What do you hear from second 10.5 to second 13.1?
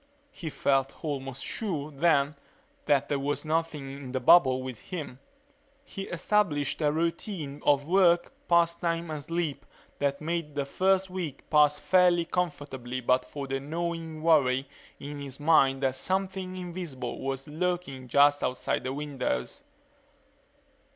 the first week pass fairly comfortably